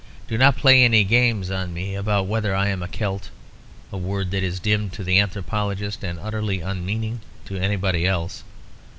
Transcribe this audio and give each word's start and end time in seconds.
Do 0.27 0.35
not 0.35 0.57
play 0.57 0.83
any 0.83 1.03
games 1.03 1.51
on 1.51 1.75
me 1.75 1.93
about 1.93 2.25
whether 2.25 2.55
I 2.55 2.69
am 2.69 2.81
a 2.81 2.87
Celt, 2.87 3.29
a 3.91 3.97
word 3.99 4.31
that 4.31 4.41
is 4.41 4.59
dim 4.59 4.89
to 4.89 5.03
the 5.03 5.19
anthropologist 5.19 6.03
and 6.03 6.17
utterly 6.19 6.59
unmeaning 6.59 7.21
to 7.45 7.57
anybody 7.57 8.07
else. 8.07 8.43